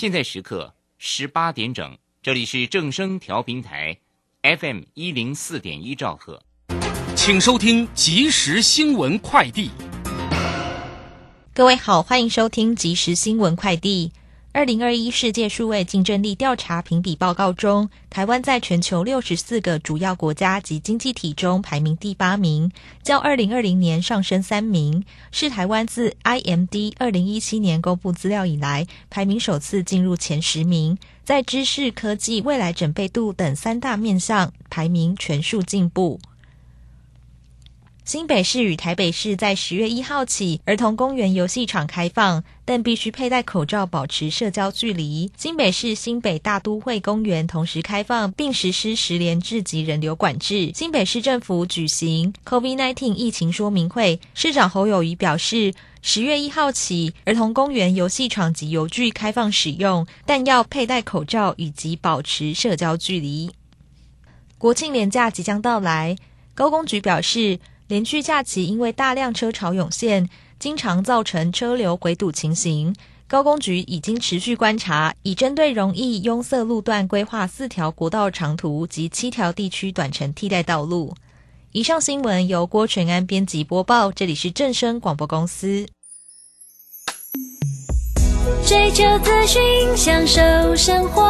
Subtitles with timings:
[0.00, 3.98] 现在时刻十八点整，这里是正声调频台
[4.42, 6.40] ，FM 一零四点一兆赫，
[7.16, 9.72] 请收听即时新闻快递。
[11.52, 14.12] 各位好，欢迎收听即时新闻快递。
[14.58, 22.72] 二零二一世界数位竞争力调查评比报告中，台湾在全球六十四个主要国家及经济体中排名第八名，
[23.04, 30.98] 较二零二零年上升三名，是台湾自 IMD 二零一七年公布资料以来排名首次进入前十名。
[31.22, 36.18] 在知识、科技、未来准备度等三大面向排名全数进步。
[38.08, 45.30] 新北市与台北市在十月一号起，儿童公园游戏场开放，但必须佩戴口罩，保持社交距离。
[45.36, 50.72] 新北市新北大都会公园同时开放，并实施十连制及人流管制。
[50.74, 63.50] 新北市政府举行 COVID-19 疫情说明会，市长侯友谊表示，十月一号起，儿童公园游戏场及游具开放使用，但要佩戴口罩以及保持社交距离。
[64.56, 66.16] 国庆连假即将到来，
[66.54, 67.60] 高工局表示。
[67.88, 72.94] 连续假期因为大量车潮涌现，经常造成车流回堵情形。
[73.26, 81.14] 高工局已经持续观察，以针对容易拥塞路段规划四条国道长途及七条地区短程替代道路。
[81.72, 85.86] 以上新闻由郭全安编辑播报，这里是正声广播公司。
[88.66, 89.60] 追求资讯，
[89.94, 90.40] 享受
[90.74, 91.22] 生活，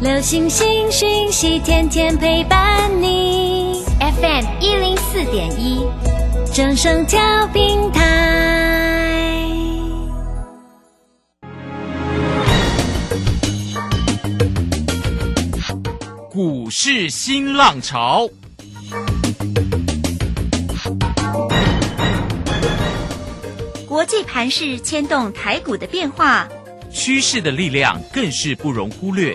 [0.00, 3.75] 流星星讯息，天天陪伴你。
[3.98, 5.80] FM 一零四点一，
[6.52, 9.48] 正声调平台。
[16.30, 18.28] 股市新浪潮，
[23.88, 26.46] 国际盘势牵动台股的变化，
[26.92, 29.34] 趋势的力量更是不容忽略。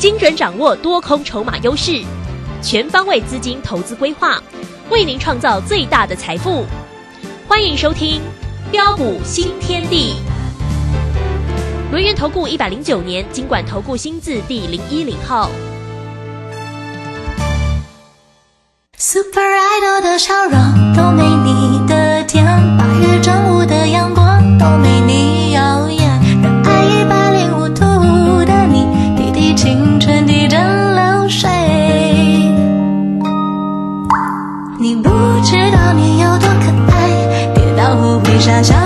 [0.00, 2.02] 精准掌握多空筹码优势，
[2.62, 4.42] 全方位资金投资规划，
[4.88, 6.64] 为您创造最大的财富。
[7.46, 8.18] 欢迎收听
[8.72, 10.14] 《标股新天地》。
[11.92, 15.50] 轮源投顾一百零九年经管投顾新字第零一零号。
[18.96, 22.46] Super Idol 的笑容都没你的甜，
[22.78, 25.49] 八月正午的阳光都没你
[38.52, 38.79] 后会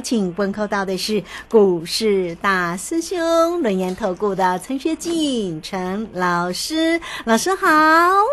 [0.00, 7.68] 邀请问候到的是股市大师兄轮研投顾的陈学进陈老师，老师好。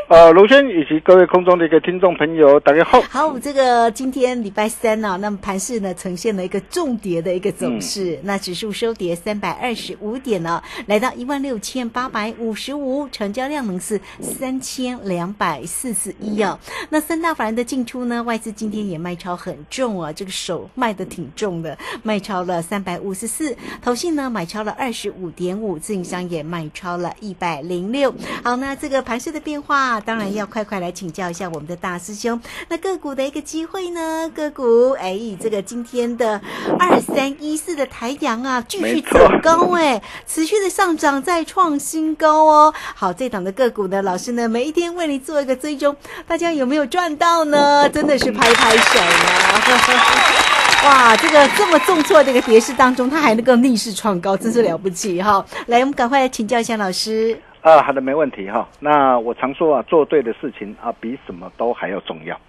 [0.08, 3.02] 呃，卢轩以及各位空中的一个听众朋友，大家好。
[3.10, 16.58] 好，这个今天礼拜三呢，那么盘市呢呈现了一个重跌的一个走势，那指数收跌三百二十五点呢，来到一万六千八百五十五，成交量呢是三千两百四十一哦。
[16.88, 28.14] 那三大法人的进出呢，外资今天也卖超很重啊，这个手卖的挺重的，卖超了三百五十四，投信呢买超了二十五点五，自营商也卖超了一百零六。
[28.44, 32.40] 好，那这个盘势的变化，当然要快快来请教一下我们的大师兄。
[32.70, 34.30] 那个股的一个机会呢？
[34.34, 36.42] 个股哎，这个今天的
[36.80, 42.74] 二三一四的台阳啊，继续走高哎，持续的上涨，再创新高哦。
[42.96, 45.96] 好，这档的个股呢，老师呢每一天为你做一个追踪，
[46.28, 47.90] 大家有没有赚到呢？
[47.90, 50.57] 真的是拍拍手了。
[50.86, 55.44] 哇，这个这么重挫的一个跌势当中，它还能够逆势创高，真是了不起哈！
[55.68, 57.38] 来，我们赶快来请教一下老师。
[57.62, 58.68] 啊，好的，没问题哈。
[58.80, 62.40] 那我常说啊，做对的事情啊，比什么都还要重要。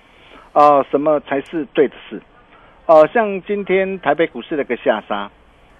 [0.53, 2.23] 啊，什么才是对的事？
[2.87, 5.31] 呃、像今天台北股市的一个下杀，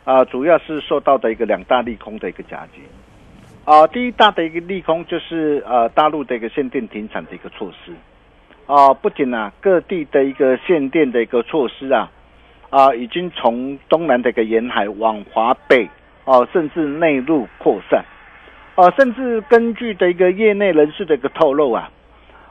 [0.05, 2.83] 啊、主要是受到的一个两大利空的一个夹击。
[3.65, 7.93] 啊、第一大的一个利空就是呃大陆的一个限电停产的一个措施。
[8.67, 12.11] 啊、不仅啊各地的一个限电的一个措施啊，
[12.71, 15.89] 啊、已经从东南的一个沿海往华北
[16.25, 18.05] 哦、甚至内陆扩散。
[18.75, 21.91] 啊，甚至根据的一个业内人士的一个透露啊，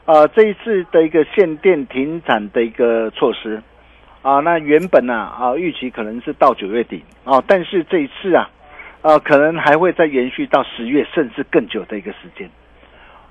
[0.04, 3.62] 呃，这一次的一个限电停产的一个措施
[4.20, 8.50] 啊，那原本呢啊预期可能是到九月底啊，但是这一次啊，
[9.00, 12.50] 呃，可能还会再延续到十月甚至更久的一个时间。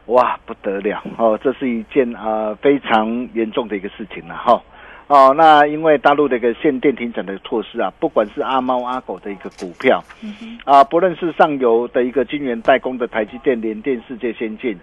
[0.07, 1.38] 哇，不得了哦！
[1.44, 4.60] 这是一件啊、非常严重的一个事情了哈。
[5.09, 10.04] 那因为大陆的一个限电停产的措施啊，不管是阿猫阿狗的一个股票，
[10.65, 14.77] 啊，不论是上游的一个晶圆代工的台积电、联电、世界先进，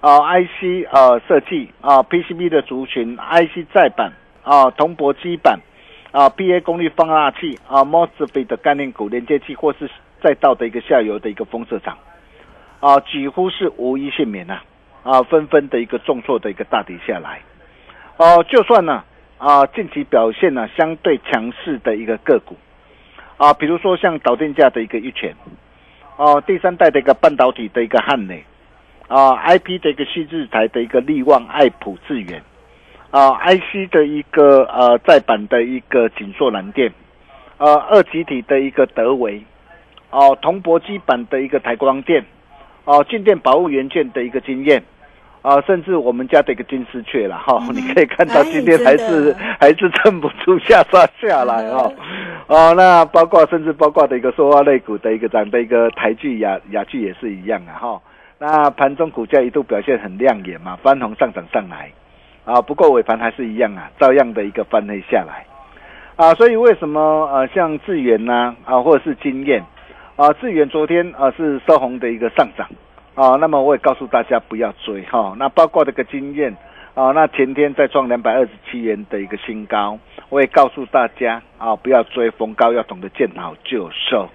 [0.00, 4.12] 啊，IC 呃设计啊，PCB 的族群，IC 再版
[4.42, 5.58] 啊，铜箔基板
[6.12, 9.90] 啊，PA 功率放大器啊，MOSFET 的概念股、连接器，或是
[10.22, 11.96] 再到的一个下游的一个封测厂，
[12.80, 14.60] 啊，几乎是无一幸免呐、
[15.04, 17.40] 啊，纷纷的一个重挫的一个大跌下来，
[18.18, 19.04] 哦、就算呢啊，
[19.38, 22.56] 啊近期表现呢相对强势的一个个股。
[23.36, 25.34] 啊，比如说像导电价的一个一拳，
[26.16, 28.44] 哦、第三代的一个半导体的一个汉磊，
[29.08, 32.40] 啊，IP 的一个细制台的一个力旺、爱普、智源，
[33.10, 36.92] 啊，IC 的一个呃再版的一个锦硕蓝电，
[37.58, 39.42] 呃，二极体的一个德维，
[40.10, 42.24] 哦、铜箔基板的一个台光电，
[42.84, 44.80] 哦、静电保护元件的一个经验。
[45.44, 49.36] 啊，甚至我们家的一个金丝雀了哈，你可以看到哎今天还是、的。
[49.60, 51.92] 还是撑不住下杀下来哈、
[52.46, 58.00] 哦，那包括甚至包括的一个说话类股的一个涨的一个台剧雅雅剧也是一样啊哈、
[58.38, 61.90] 那盘中股价一度表现很亮眼嘛，翻红上涨上来。
[62.46, 65.44] 啊，不过尾盘还是一样啊，照样的一个翻黑下来。
[66.16, 67.00] 啊，所以为什么
[67.32, 69.62] 呃像智源呐啊或者是经验
[70.16, 72.66] 啊，智源昨天啊是收红的一个上涨
[73.14, 76.54] 啊，那么我也告诉大家不要追哈、那包括这个经验。
[76.94, 84.28] 啊，那前天再创两百二十七元的一个新高，我也告诉大家啊，不要追逢高，要懂得见好就收。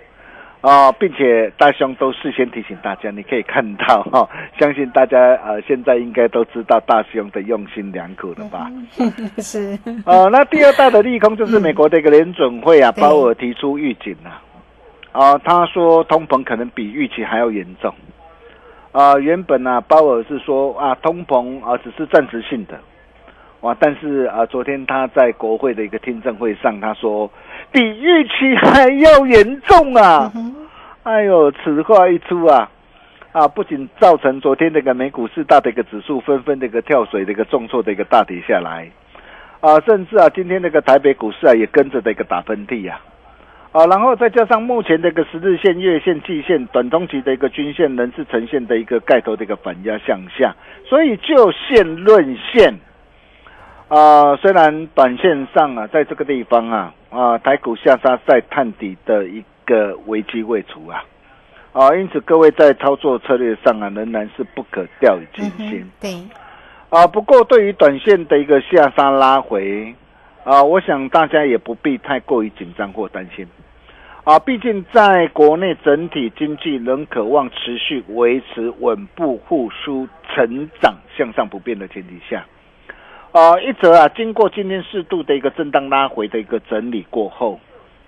[0.59, 4.27] 啊，并且大兄都事先提醒大家，你可以看到哈、
[4.59, 8.69] 相信大家呃现在应该都知道大兄的用心良苦了吧？
[9.39, 14.43] 是，哦，那第二大的利空就是美国的一个联准会啊，对鲍尔提出预警啊，
[15.13, 17.95] 啊、他说通膨可能比预期还要严重。
[18.91, 22.79] 啊、原本呢、鲍尔是说啊，通膨啊只是暂时性的，
[23.61, 27.29] 哇，但是啊，昨天他在国会的一个听证会上，他说
[27.71, 30.31] 比预期还要严重啊，
[31.03, 32.69] 哎呦，此话一出啊，
[33.31, 38.89] 啊，不仅造成昨天那个美股四大的一个指数纷纷的一个跳水的一个重挫的一个大跌下来，
[39.59, 43.05] 啊，甚至啊，今天那个台北股市啊也跟着的一个打喷嚏呀、啊，
[43.71, 52.73] 然后再加上目前的一个十日线、月线、季线、短中期的一个均线仍是呈现的一个盖头的一个反压向下，所以就线论线，
[53.87, 61.03] 啊，虽然短线上啊，在这个地方啊，啊，台股下杀在探底的一个危机未除啊，
[61.71, 65.81] 啊，因此各位在操作策略上啊，仍然是不可掉以轻心。
[65.81, 66.11] 嗯对，
[66.89, 69.93] 啊，不过对于短线的一个下杀拉回，
[70.43, 73.47] 啊，我想大家也不必太过于紧张或担心。
[74.25, 82.45] 啊，毕竟在国内整体经济仍渴望持续维持稳步复苏、成长向上不变的前提下，
[83.31, 87.59] 啊，一则啊，经过今天适度的一个震荡拉回的一个整理过后，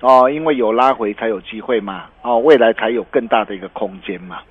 [0.01, 4.41] 哦、因为有拉回才有机会嘛，哦、未来才有更大的一个空间嘛，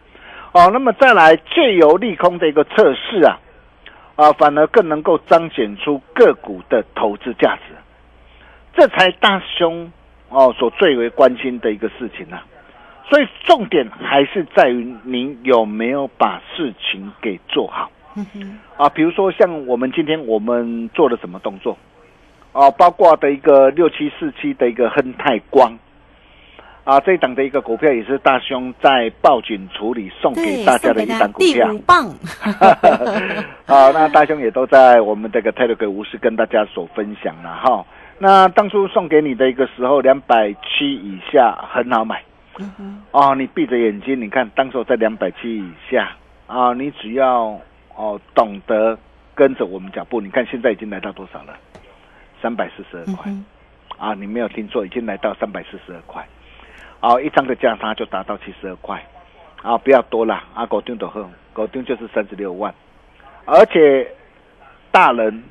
[0.53, 3.39] 哦，那么再来借由利空的一个测试啊，
[4.21, 7.75] 啊，反而更能够彰显出个股的投资价值，
[8.75, 9.91] 这才大兄
[10.29, 12.45] 哦所最为关心的一个事情啊。
[13.09, 17.91] 所以重点还是在于您有没有把事情给做好
[18.77, 21.79] 啊，比如说像我们今天我们做了什么动作？
[22.53, 25.79] 哦，包括的一个六七四七的一个亨泰光，
[26.91, 31.79] 啊，这一档的一个股票也是大兄在报警处理送给，大家的一档股票第五。
[31.83, 32.09] 棒
[33.67, 37.87] 啊，那大兄也都在我们这个 Telegram 无私跟大家所分享了哈。
[38.19, 42.25] 那当初送给你的一个时候，两百七以下很好买。
[43.13, 46.11] 哦，你闭着眼睛，你看当时我在两百七以下
[46.49, 47.57] 啊，你只要
[47.95, 48.99] 哦懂得
[49.37, 51.55] 跟着我们脚步，你看现在已经来到多少了？
[52.43, 53.33] 三百四十二块。
[53.97, 56.27] 啊，你没有听错，已经来到三百四十二块。
[57.01, 59.03] 啊，一张的价差就达到七十二块。
[59.63, 62.75] 啊，不要多了，啊，狗丁都喝，狗丁就是三十六万，
[63.45, 64.11] 而且
[64.91, 65.45] 大人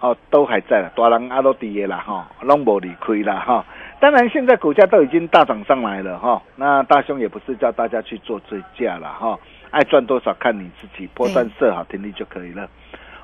[0.00, 3.64] 哦都还在了，大人啊都跌了哈，拢无理亏了哈。
[4.00, 6.42] 当然，现在股价都已经大涨上来了哈。
[6.56, 9.38] 那大兄也不是叫大家去做追价了哈，
[9.70, 12.68] 爱赚多少看你自己，波段设好停利就可以了。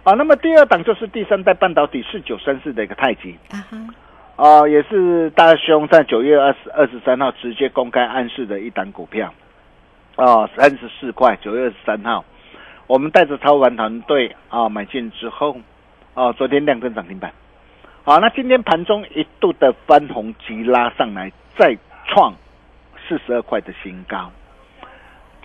[0.05, 3.37] 啊，那么第二档就是第三代半导体四九三四的一个太极。
[3.51, 3.59] 啊
[4.43, 9.33] 哈，啊，也是大兄在九月二十二十三号直接公开暗示的一档股票，
[10.17, 12.25] 啊，三十四块，九月二十三号，
[12.89, 15.57] 我们带着操盘团队啊买进之后，
[16.15, 17.33] 啊，昨天亮灯涨停板，
[18.03, 22.35] 好、那今天盘中一度的翻红急拉上来，再创
[23.09, 24.29] 四十二块的新高，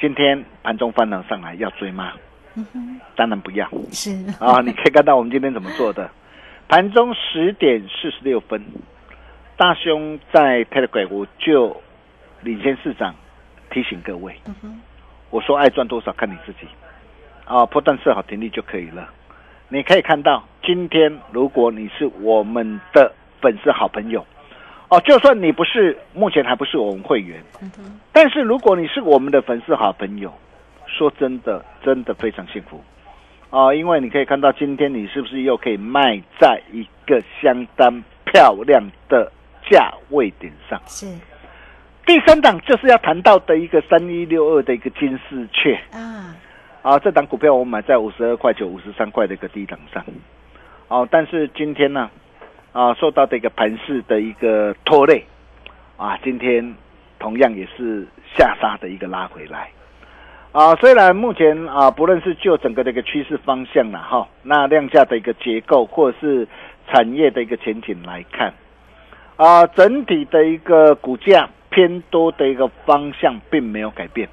[0.01, 2.13] 今天盘中翻了上来，要追吗？
[3.16, 3.70] 当然不要。
[3.92, 6.10] 是啊，你可以看到我们今天怎么做的。
[6.67, 8.62] 盘中十点四十六分，
[9.55, 11.81] 大兄在 Telegram 我就
[12.41, 13.15] 领先市场
[13.69, 14.36] 提醒各位，
[15.29, 16.67] 我说爱赚多少看你自己，
[17.45, 19.09] 啊，破断设好停利就可以了。
[19.69, 24.25] 你可以看到，今天如果你是我们的粉丝好朋友，
[24.89, 27.41] 哦，就算你不是目前还不是我们会员，
[28.12, 30.33] 但是如果你是我们的粉丝好朋友，
[30.86, 32.83] 说真的，真的非常幸福。
[33.50, 39.32] 哦，因为你可以看到今天你是不是又可以卖在一个相当漂亮的
[39.70, 40.82] 价位点上？
[40.86, 41.06] 是
[42.06, 46.36] 第三档就是要谈到的一个三一六二的一个金丝雀啊，
[46.82, 50.04] 啊，这档股票我买在五十二块九、五十三块的一个低档上，
[50.88, 52.10] 哦，但是今天呢，
[52.72, 55.25] 啊，受到的一个盘势的一个拖累，
[55.98, 56.75] 啊，今天
[57.20, 59.70] 同样也是下杀的一个拉回来。
[60.58, 66.48] 啊，虽然目前啊，不论是就整个的一个趋势方向啦，哈，那量价的一个结构，或者是
[66.88, 68.52] 产业的一个前景来看，
[69.36, 74.28] 啊，整体的一个股价偏多的一个方向并没有改变，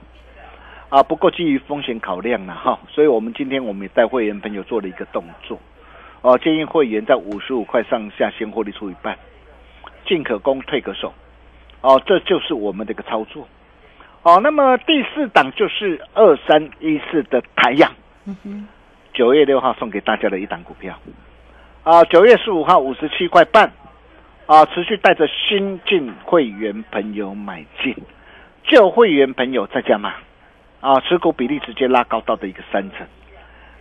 [0.88, 5.58] 啊，不过基于风险考量啦，哈，所以我们今天我们也带会员朋友做了一个动作，
[6.22, 9.14] 哦、建议会员在五十五块上下先获利出一半，
[10.06, 11.12] 进可攻，退可守，
[11.82, 13.46] 哦，这就是我们的一个操作。
[14.24, 17.92] 哦，那么第四档就是二三一四的台阳，
[19.12, 20.98] 九月六号送给大家的一档股票，
[21.82, 23.70] 啊，九月十五号五十七块半，
[24.46, 27.94] 啊，持续带着新进会员朋友买进，
[28.62, 30.14] 旧会员朋友再加码，
[30.80, 33.06] 啊，持股比例直接拉高到的一个三成，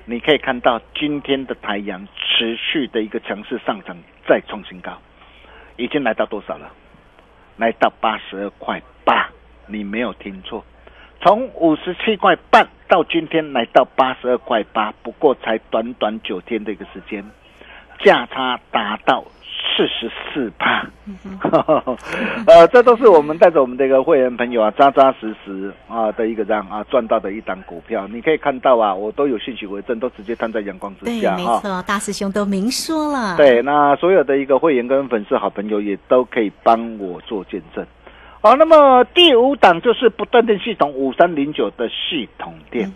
[0.04, 3.96] 你可以看到今天的台阳持续的一个强势上涨，
[4.28, 4.92] 再创新高，
[5.78, 6.70] 已经来到多少了？
[7.56, 9.30] 来到八十二块八。
[9.68, 10.64] 你没有听错，
[11.22, 17.24] 从五十七块半到今天来到八十二块八，不过才短短九天的一个时间，
[18.04, 20.86] 价差达到四十四帕。
[22.46, 28.08] 呃，这都是我们带着我们的一个会员朋友啊，扎扎实实啊的一个这样啊赚到的一档股票。
[28.08, 31.38] 你可以看到啊，我都有信息为证，都直接摊在阳光之，下哈。
[31.38, 37.86] 没错，大师兄都明说了，对，那所有的一个会员跟粉丝好朋友也都可以帮我做见证。
[38.44, 42.92] 好，那么第五档就是不断电系统五三零九的系统店。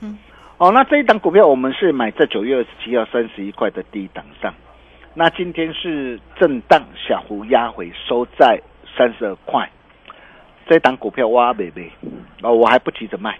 [0.58, 4.54] 哦，那这一档股票我们是买在九月二十七号三十一块的低档上，
[5.13, 8.62] 那今天是震荡小幅压回，收在
[8.98, 9.70] 三十二块。
[10.68, 11.89] 这一档股票哇北北，
[12.44, 13.39] 哦，我还不急着卖。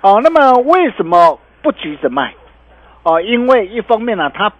[0.00, 2.32] 哦，那么为什么不急着卖？
[3.02, 4.50] 哦，因为一方面呢、它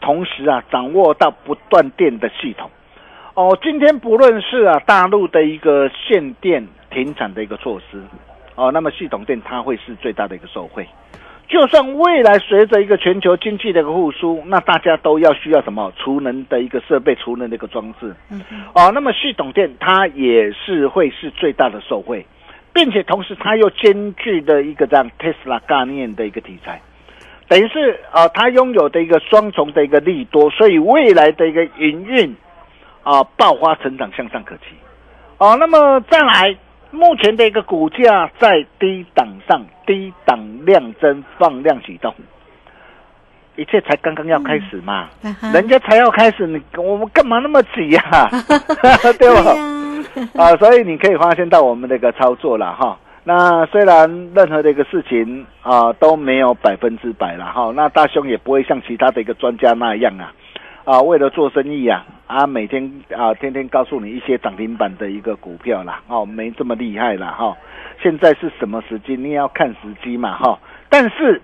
[0.00, 2.68] 同时啊掌握到不断电的系统。
[3.34, 8.00] 哦，今天不论是啊大陆的一个限电停产的一个措施，
[8.54, 10.86] 哦，那么系统电它会是最大的一个受惠。
[11.48, 18.14] 就算未来随着一个全球经济的一个复苏，那大家都要需要什么储能的一个设备、储能的一个装置。
[18.30, 18.40] 嗯
[18.72, 22.24] 哦，那么系统电它也是会是最大的受惠，
[22.72, 26.80] 并且同时它又兼具的一个这样 Tesla 概念的一个题材。
[27.48, 32.34] 等于是啊，它拥有的一个双重的一个利多，所以未来的一个营运
[33.04, 34.62] 啊爆发成长向上可期。
[35.38, 36.56] 哦，那么再来，
[36.90, 42.14] 目前的一个股价在低档上，低档量增放量启动，
[43.56, 45.08] 一切才刚刚要开始嘛，
[45.52, 48.02] 人家才要开始，你我们干嘛那么急呀、
[49.18, 49.54] 对吧？
[49.54, 52.96] 呀， 啊，所以你可以发现到我们的一个操作了哈。
[53.26, 60.32] 那虽然任何的一个事情啊都没有百分之百了哈，那大兄也不会像其他的一个专家那样啊
[60.84, 67.56] 啊，为了做生意啊啊，每天啊天天告诉你一些涨停板的一个股票啦，哦，没这么厉害啦哈。
[68.02, 69.16] 现在是什么时机？
[69.16, 70.58] 你也要看时机嘛哈。
[70.90, 71.40] 但是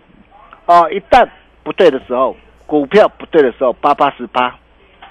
[0.67, 1.27] 哦，一旦
[1.63, 4.55] 不对的时候，股票不对的时候，八八十八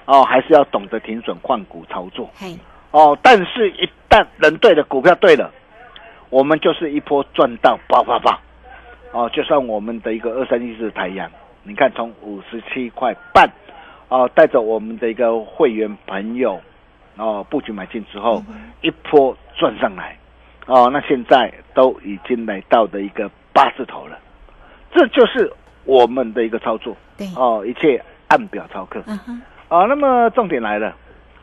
[0.04, 2.30] 哦，还是要懂得停损换股操作。
[2.36, 2.56] 嘿，
[2.92, 5.50] 哦，但是，一旦人对了，股票对了，
[6.30, 8.38] 我们就是一波赚到八八八。
[9.12, 11.28] 哦，就算我们的一个二三一四太阳，
[11.64, 13.50] 你看从五十七块半，
[14.10, 16.60] 哦，带着我们的一个会员朋友，
[17.16, 18.42] 哦，布局买进之后，
[18.82, 20.18] 一波赚上来，
[20.66, 24.18] 哦，那现在都已经来到的一个八字头了，
[24.92, 25.50] 这就是
[25.84, 26.96] 我们的一个操作。
[27.16, 29.00] 对，哦，一切按表操课。
[29.68, 30.94] 啊，那么重点来了，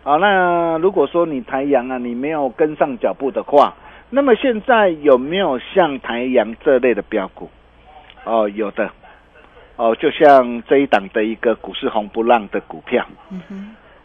[0.03, 3.73] 啊，那如果说你台阳啊，你没有跟上脚步的话，
[4.09, 7.49] 那么现在有没有像台阳这类的标股？
[8.25, 8.91] 哦，有的，
[9.77, 13.05] 哦，就像这一档的一个股市红不浪的股票，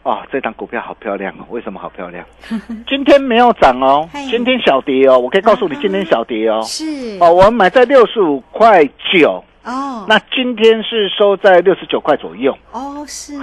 [0.03, 2.23] 哦，这档股票好漂亮哦，为什么好漂亮？
[2.87, 6.61] 今天没有涨哦，今天小跌哦，我可以告诉你，今天小跌哦。
[6.63, 12.55] 是，哦，我们买在六十五块九，哦，那今天是收在六十九块左右。
[12.71, 13.33] 哦是，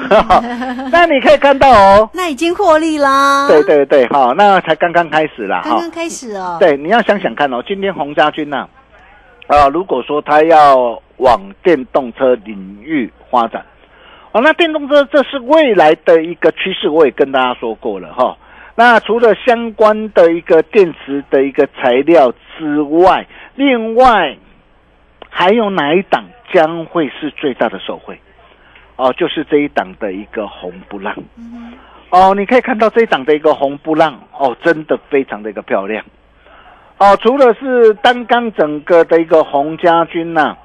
[0.90, 5.70] 那你可以看到哦， 那已经获利啦，对，对对，好，那才刚刚开始啦，哈。
[5.70, 5.90] 刚刚。
[5.90, 8.66] 开始哦，，对，你要想想看哦，今天洪家军呐、
[9.48, 13.64] 啊，如果说他要往电动车领域发展，
[14.32, 18.36] 哦，那电动车这是未来的一个趋势，我也跟大家说过了哈。
[18.74, 24.36] 那除了相关的一个电池的一个材料之外，另外
[25.28, 28.18] 还有哪一档将会是最大的受惠？
[28.96, 31.14] 哦，就是这一档的一个红不浪。
[32.10, 36.04] 哦，你可以看到这一档的一个红不浪哦，真的非常的一个漂亮。
[36.98, 40.56] 哦，除了是单刚整个的一个红家军呐、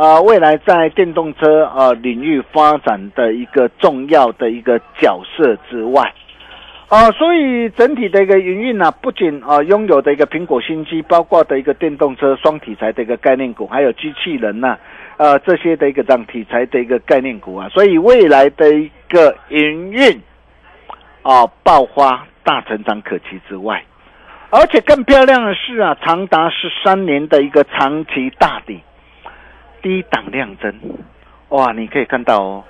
[0.00, 6.10] 啊未来在电动车呃领域发展的一个重要的一个角色之外，
[6.88, 14.78] 啊，所以整体的一个营运呢，不仅啊拥有的一个苹果新机，包括的一个电动车双题材的一个概念股，还有机器人呐、
[15.18, 20.18] 呃这些的一个这样题材的一个概念股啊，所以未来的一个营运
[21.20, 23.84] 啊爆发大成长可期之外，
[24.48, 28.80] 而且更漂亮的是啊，长达十三年的一个长期大底，
[29.82, 30.72] 低档量增，
[31.50, 32.64] 哇，你可以看到哦，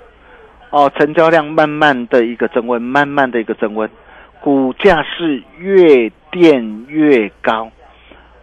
[0.69, 3.89] 哦，成交量慢慢的一个增温，慢慢的一个增温，
[4.39, 7.69] 股价是越垫越高，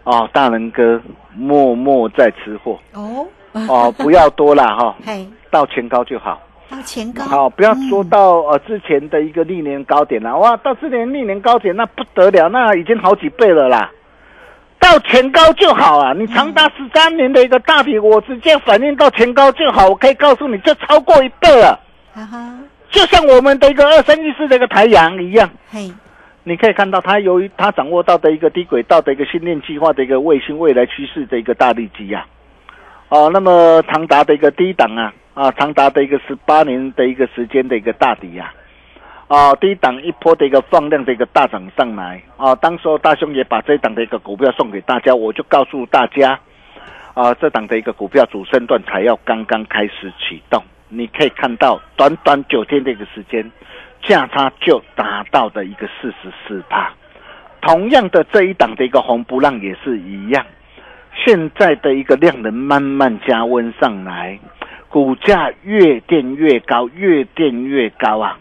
[0.03, 1.01] 哦，大人哥
[1.35, 3.27] 默默在吃货，哦，
[3.67, 6.41] 哦，不要多啦哈、 嘿，到前高就好。
[6.69, 8.09] 到前高，好，不要说嗯。
[8.09, 13.89] 到呃之前的一个历年高点了，哇，到之前历年高点那不得了，那已经好几倍了啦。
[14.79, 21.79] 到前高就好啊，你长达十三年的一个大底，我直接反映到前高就好，我可以告诉你，就超过一倍了。
[22.13, 25.91] 哈哈，就像我们的一个二三一四的一个台阳一样，嘿，
[26.43, 32.25] 你可以看到它由于它掌握到的一个低轨道的一个训练计划的一个卫星未来趋势的一个大力机呀、
[33.09, 38.57] 哦，那么长达的一个低档啊，啊，长达的一个十八年的一个时间的一个大底呀、啊，
[39.59, 46.39] 低档一波的一个放量的一个大涨上来啊，当时候大兄也把这一档的一个股票送给大家，我就告诉大家，
[47.13, 53.51] 啊，这档的一个股票主升段才要刚刚开始启动，你可以看到短短九天的一个时间，
[54.01, 56.91] 价差就达到的一个四十四帕。
[57.61, 60.43] 同样的这一档的一个红不浪也是一样，
[61.23, 64.39] 现在的一个量能慢慢加温上来，
[64.89, 68.39] 股价越垫越高，越垫越高啊！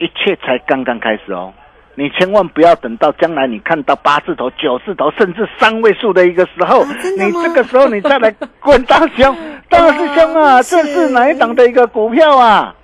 [0.00, 1.52] 一切才刚刚开始哦。
[1.94, 8.34] 你千万不要等到将来你看到八字头、九字头，甚至三位数的一个时候，你这个时候你再来
[8.64, 9.36] 问大兄，
[9.68, 12.74] 大师兄啊，哦这是哪一档的一个股票啊？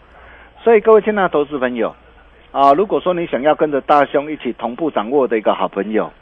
[0.62, 1.94] 所以各位亲爱的投资朋友
[2.50, 6.12] 啊，如果说你想要跟着大兄一起同步掌握的一个好朋友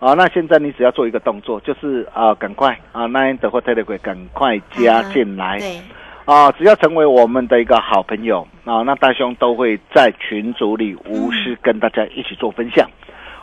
[0.00, 5.58] 啊，那现在你只要做一个动作，就是啊，赶快啊，那的或 Telegram 赶快加进来。
[5.60, 5.80] 对，
[6.24, 12.88] 啊，只要成为我们的一个好朋友啊，那大兄都会在群组里无私跟大家一起做分享。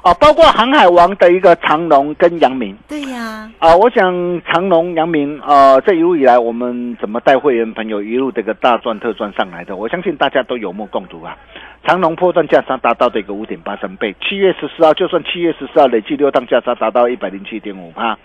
[0.02, 11.38] 啊，包括航海王的一个长龙跟杨明对呀，啊，我想长龙、杨明啊，这一路以来我们怎么带会员朋友一路这个大赚特赚上来的，我相信大家都有目共睹啊。
[11.86, 18.18] 长龙破断价差达到的一个五点八三倍，七月十四号就算七月十四号累计六档价差达到一百零七点五帕。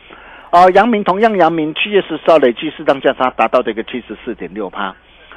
[0.51, 4.95] 啊，阳明同样阳明七月十四号累计四档价差达到的一个七十四点六趴。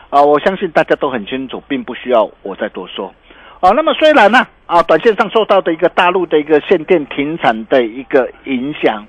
[0.10, 3.14] 啊，我相信大家都很清楚，并不需要我再多说。
[3.60, 9.06] 啊，那么虽然呢，啊，短线上受到的一个大陆的一个限电停产的一个影响，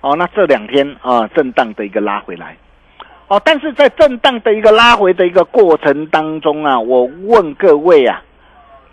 [0.00, 2.56] 哦，那这两天啊，震荡的一个拉回来，
[3.28, 8.22] 哦，但是在震荡的一个拉回的一个过程当中啊，我问各位啊，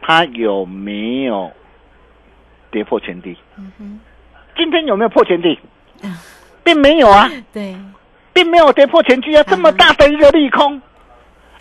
[0.01, 1.51] 它有没有
[2.69, 3.35] 跌破前低？
[3.57, 3.99] 嗯哼，
[4.55, 5.57] 今天有没有破前低
[6.03, 6.11] 啊？
[6.69, 7.75] 并没有啊， 对，
[8.31, 10.79] 并没有跌破前低啊，这么大的一个利空，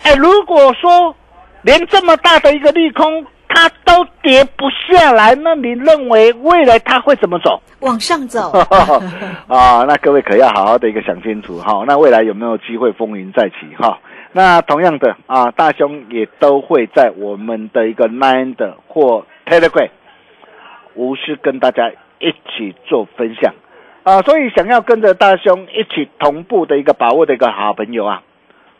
[0.03, 1.15] 哎，如果说
[1.63, 7.59] 连这么大的一个利空它都跌不下来，那你认为未来它会怎么走？
[7.79, 8.51] 往上走。
[9.49, 11.83] 啊，那各位可要好好的一个想清楚哈。
[11.87, 13.97] 那未来有没有机会风云再起哈？
[14.31, 19.89] 那同样的啊，大兄也都会在我们的一个 Nine 的或 Telegram
[20.93, 23.55] 无私跟大家一起做分享
[24.09, 24.21] 啊。
[24.23, 28.23] 所以想要跟着大兄一起同步的一个把握的一个好朋友啊。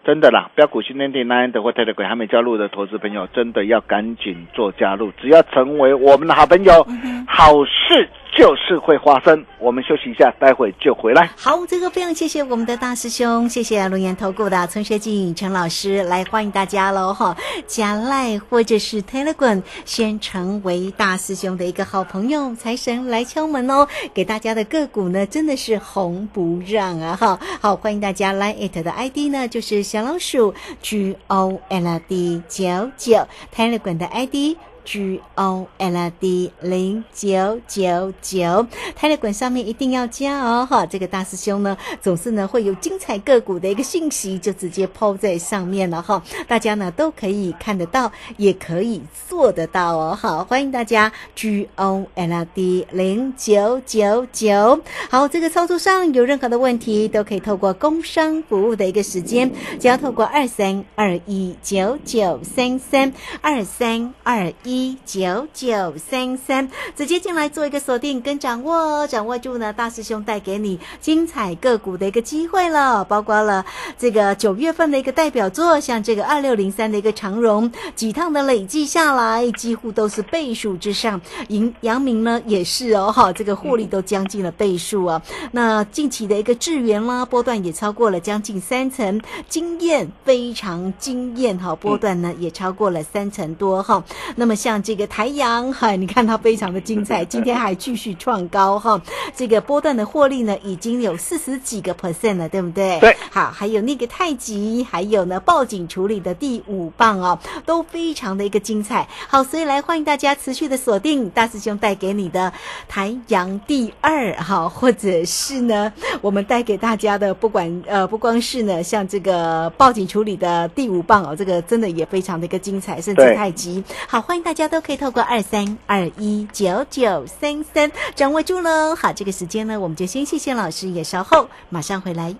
[0.06, 5.12] 真的啦，标股新天地 Nine 的或 Telegram 还没加入的投资朋友，真的要赶紧做加入。
[5.22, 6.88] 只要成为我们的好朋友，
[7.28, 9.46] 好事就是会发生。
[9.58, 11.30] 我们休息一下，待会就回来。
[11.36, 17.36] 好，这个非常谢谢我们的大师兄，谢谢龙岩投顾的陈学静陈老师来欢迎大家喽哈！
[17.68, 23.88] 加赖或者是 Telegram，先成为大师兄的一个好朋友，财神来敲门哦！
[24.14, 27.40] 给大家的个股呢，真的是红不让啊哈！
[27.60, 34.56] 好，欢迎大家来 it 的 ID 呢，就是小老鼠 G O L D 九九 Telegram 的 ID。
[34.90, 40.84] G O L D 零九九九，泰勒管上面一定要加哦哈！
[40.84, 50.18] 这个大师兄呢，总是呢会有精彩个股的一个信息，就直接抛在上面了哈，大家呢都可以看得到，也可以做得到哦。
[50.20, 54.82] 好，欢迎大家 G O L D 零九九九。
[55.12, 64.79] 好，这个操作上有任何的问题，都可以透过工商服务的一个时间，只要透过二三二一九九三三二三二一。
[64.80, 73.66] 一九九三三，直接进来做一个锁定跟掌握，掌握住呢，大师兄带给你精彩个股的一个机会了，包括了
[73.98, 81.20] 这个九月份的一个代表作，像这个二六零三的一个长荣，几趟的累计下来，几乎都是倍数之上。
[81.50, 85.22] 银阳明呢也是哦，哈，这个获利都将近了倍数啊。
[85.52, 94.02] 那近期的一个智源啦，波段也超过了将近三成，惊艳非常惊艳哈，波段呢也超过了三成多哈。
[94.38, 94.69] 那么像。
[94.70, 99.02] 像这个台阳，哈， 你看它非常的精彩， 今天还继续创高哈。
[99.36, 103.00] 这个波段的获利呢，已经有四十几个 percent 了，对不对？
[103.00, 103.18] 对。
[103.32, 109.08] 好，还有那个太极，还有呢报警处理的第五棒哦，都非常的一个精彩。
[109.28, 112.54] 好，所以来欢迎大家持续的锁定大师兄带给你的
[112.88, 123.84] 台阳第二哈，或者是呢我们带给大家的，不管呃不光是呢像这个报警处理的第五棒哦，这个真的也非常的一个精彩，甚至太极。
[124.08, 124.49] 好，欢迎大家。
[124.50, 128.96] 大家都可以透过二三二一九九三三掌握住喽。
[128.96, 132.34] 好，这个时间呢，我们就先谢谢老师，也稍后马上回来。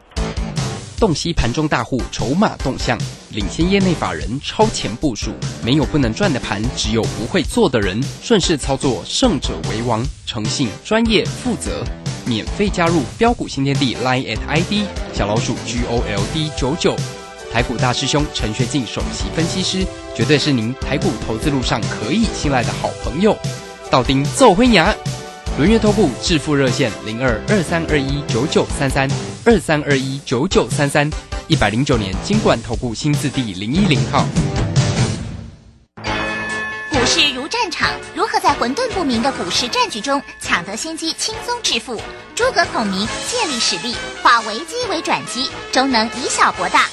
[1.00, 2.98] 洞悉盘中大户筹码动向，
[3.30, 5.30] 领先业内法人超前部署，
[5.64, 8.02] 没有不能赚的盘，只有不会做的人。
[8.24, 10.04] 顺势操作，胜者为王。
[10.26, 11.84] 诚信、专业、负责，
[12.26, 16.96] 免费加入标股新天地 Line at ID 小老鼠 G O L D 九九。
[17.52, 19.86] 台股大师兄陈学进首席分析师，
[20.16, 23.36] 绝对是您台股投资路上可以信赖的好朋友。
[23.90, 24.94] 道丁奏灰牙，
[25.58, 29.10] 轮月投顾致富热线零二二三二一九九三三
[29.46, 31.10] 二三二一九九三三，
[31.48, 34.24] 一百零九年金管投顾新字第零一零号。
[36.92, 42.00] 股市如战场，如何在混沌不明的股市战局中抢得先机，轻松致富？
[42.36, 46.86] 诸葛孔明借力使力，化危机为转机，终能以小博大。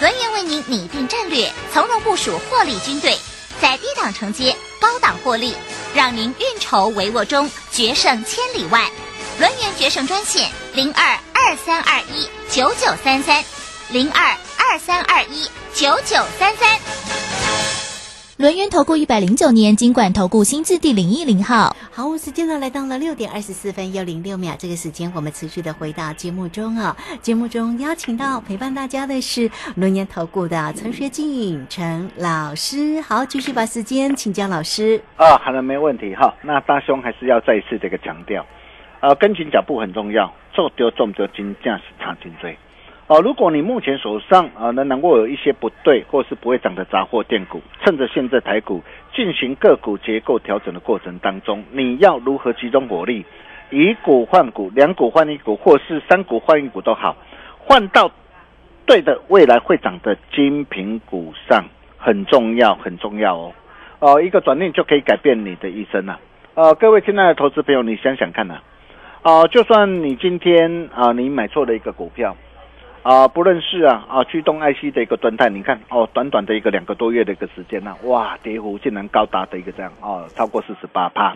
[0.00, 3.18] 轮源为您拟定战略，从容部署获利军队，
[3.60, 5.56] 在低档承接，高档获利，
[5.92, 8.88] 让您运筹帷幄中决胜千里外。
[9.40, 13.44] 轮源决胜专线零二二三二一九九三三
[13.90, 17.17] 零二二三二一九九三三。
[18.38, 26.96] 轮源投顾一百零九年金管投顾新字第零一零号，好，时间呢来到了六点二十四分又零六秒，这个时间我们持续的回到节目中啊。
[27.20, 35.02] 节目中邀请到陪伴大家的是轮源投顾的陈学静陈老师，好，继续把时间请教老师。
[35.16, 36.32] 啊，好的，没问题哈。
[36.44, 38.46] 那大兄还是要再一次这个强调，
[39.00, 42.56] 呃，跟紧脚步很重要，做丢做丢金价是长颈椎。
[43.08, 48.82] 哦，如果你目前手上啊能能够有一些不对或是不会涨的杂货店股，趁着现在台股
[49.14, 53.24] 进行个股结构调整的过程当中，你要如何集中火力，
[53.70, 57.16] 以股换股，两股换一股，或是三股换一股都好，
[57.58, 58.10] 换到
[58.84, 61.64] 对的未来会涨的精品股上
[61.96, 63.52] 很重要，很重要哦。
[64.00, 66.20] 哦，一个转念就可以改变你的一生啊。
[66.52, 68.60] 呃，各位亲爱的投资朋友，你想想看呐、
[69.22, 72.36] 啊，就算你今天啊，你买错了一个股票，
[73.08, 81.34] 啊，不论是啊啊驱动 IC 的一个端态，你看哦，短短的一个两个多月的一个时间呢、哇，跌幅竟然高达的一个这样哦，超过四十八趴，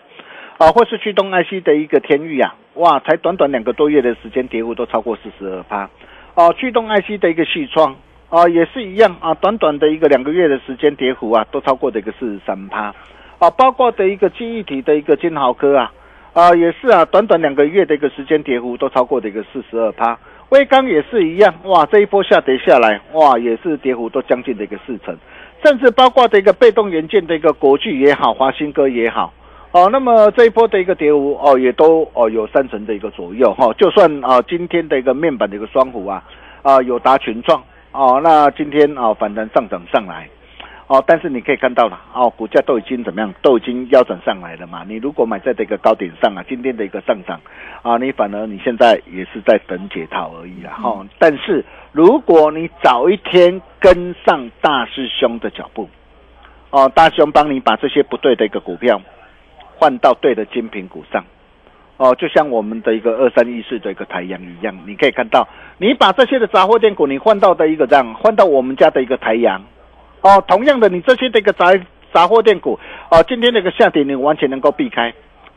[0.59, 5.89] 啊，或是驱动 IC 的一个天域啊，哇，才短短两个多月的时间，跌幅都超过四十二趴，
[6.35, 7.97] 哦、驱动 IC 的一个系创
[8.29, 12.95] 啊，也是一样啊，短短的一个两个月的时间，跌幅啊都超过的一个四十三趴，
[13.39, 15.91] 啊，包括的一个记忆体的一个金豪科啊。
[16.35, 20.19] 啊，也是啊，短短两个月的一个时间，跌幅都超过的一个四十二趴。
[20.53, 25.17] 威刚也是一样，哇，这一波下跌下来，哇，也是跌幅都将近的一个四成，
[25.65, 29.33] 甚至包括的一个被动元件的一个国巨也好，华新哥也好，
[29.71, 36.23] 哦，那么这一波的一个跌幅哦，也都哦有三成的一个左右哈、就算啊今天的一个面板的一个双虎啊
[36.61, 37.63] 啊有达群创
[37.93, 40.29] 哦，那今天啊反弹上涨上来。
[40.93, 44.85] 哦，但是你可以看到了，哦，股价都已经怎么样，都已经腰斩上来了嘛。
[44.87, 47.41] 你如果买在这个高点上啊，今天的一个上涨，
[47.81, 51.07] 啊，你反而你现在也是在等解套而已啦，哈、哦。
[51.19, 55.89] 但是如果你早一天跟上大师兄的脚步，
[56.69, 59.01] 哦，大师兄帮你把这些不对的一个股票
[59.79, 61.25] 换到对的精品股上，
[61.97, 69.65] 哦，就像我们的一个二三一四的一个太阳一样，你可以看到，你把这些的杂货店股你换到的一个这样，换到我们家的一个太阳。
[70.23, 71.67] 哦，同样的，你这些的一个杂
[72.13, 72.79] 杂货店股，
[73.11, 75.13] 哦，今天的一个下跌你完全能够避开，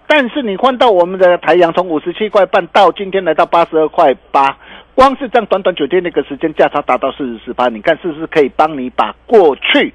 [0.07, 4.57] 但是你换到我们的台阳，从五十七块半到今天来到八十二块八，
[4.95, 9.93] 光是这样短短九天的一个时间，价差达到四十四八，你看是不是可以帮你把过去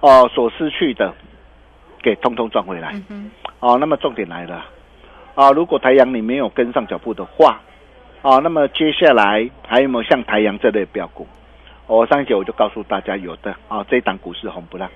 [0.00, 1.14] 哦所失去的
[2.02, 2.94] 给通通赚回来？
[3.60, 4.64] 哦，那么重点来了，
[5.34, 7.60] 啊，如果台阳你没有跟上脚步的话，
[8.22, 11.26] 啊，那么接下来还有没有像台阳这类标股？
[11.96, 14.88] 我上一节我就告诉大家有的啊，这一档股市红不让，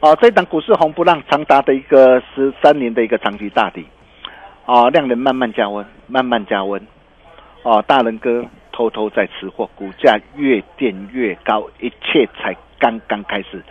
[0.00, 3.86] 啊，这一档股市红不让，长达的一个十三年的一个长期大底，
[4.66, 6.86] 啊，量能慢慢加温，慢慢加温，
[7.62, 13.64] 哦、大人哥偷偷在吃货，股价越垫越高，一切才刚刚开始。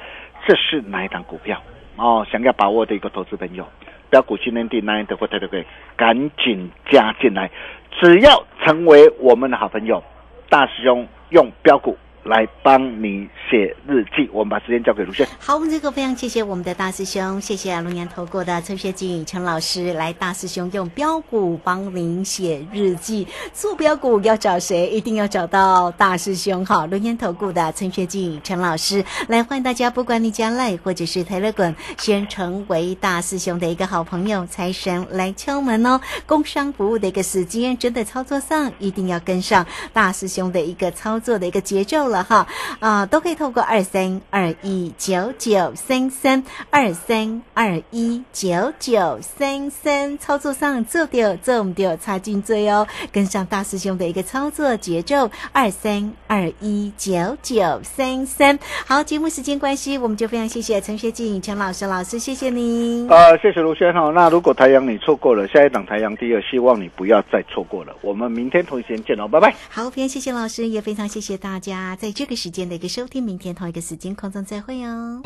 [0.47, 1.61] 这是哪一档股票？
[1.97, 3.63] 哦，想要把握的一个投资朋友，
[4.09, 5.63] 标股今天地那的或特别贵，
[5.95, 7.51] 赶紧加进来，
[7.91, 10.03] 只要成为我们的好朋友，
[10.49, 11.95] 大师兄用标股。
[12.23, 15.27] 来帮你写日记，我们把时间交给卢轩。
[15.39, 24.87] 好，我们这个非常谢谢我们的大师兄，谢谢龙岩投顾的陈学景陈老师来，大师兄用标股帮您写日记，做标股要找谁？
[24.89, 35.99] 一定要找到大师兄哈，龙岩投顾的陈学景陈老师来，欢迎大家，不管你加赖或者是台乐滚，先成为大师兄的一个好朋友，财神来敲门哦。
[36.25, 42.23] 工商服务的一个时间，真的操作上一定要跟上大师兄的一个操作的一个节奏了。
[42.23, 42.47] 哈
[42.79, 58.59] 啊、呃，都可以透过二三二一九九三三二三二一九九三三操作上做掉做唔掉差劲追哦，跟上大师兄的一个操作节奏，二三二一九九三三。
[58.85, 63.07] 好，节目时间关系，我们就非常谢谢陈学静陈老师老师，谢谢您。
[63.09, 64.11] 呃，谢谢卢轩哈。
[64.13, 67.95] 那如果台阳你错过了，下一档台阳第二，希望你不要再错过了。
[68.01, 69.53] 我们明天同一时间见哦，拜拜。
[69.69, 75.21] 好，非常谢谢老师，也非常谢谢大家在这个时间的一个收听，明天同一个时间空中再会哦。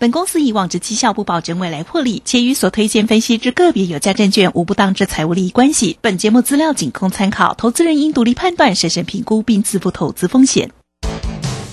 [0.00, 5.96] 本公司以往之绩效不保证未来获利，且与所推荐分析之个别有价证券无不当之财务利益关系。
[6.00, 10.72] 本节目资料仅供参考，投资人应独立判断、审慎评估并自负投资风险。